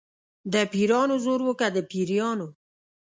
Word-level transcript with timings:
د 0.53 0.55
پیرانو 0.71 1.15
زور 1.25 1.41
و 1.43 1.49
که 1.59 1.67
د 1.75 1.77
پیریانو. 1.89 2.47